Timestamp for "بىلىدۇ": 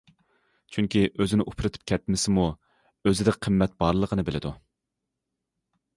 4.31-4.57